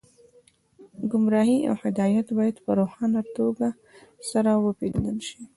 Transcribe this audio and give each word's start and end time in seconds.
ګمراهي 1.11 1.59
او 1.69 1.75
هدایت 1.83 2.27
باید 2.37 2.55
په 2.63 2.71
روښانه 2.79 3.21
توګه 3.37 3.67
سره 4.29 4.51
وپېژندل 4.55 5.17
شي 5.29 5.41